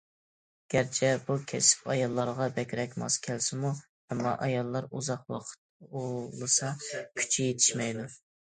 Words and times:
گەرچە 0.75 1.09
بۇ 1.27 1.35
كەسىپ 1.51 1.91
ئاياللارغا 1.95 2.47
بەكرەك 2.55 2.97
ماس 3.03 3.19
كەلسىمۇ، 3.29 3.73
ئەمما 4.15 4.33
ئاياللار 4.47 4.89
ئۇزاق 5.01 5.31
ۋاقىت 5.35 5.63
ئۇۋۇلىسا 5.93 6.75
كۈچى 7.05 7.51
يېتىشمەيدۇ. 7.51 8.13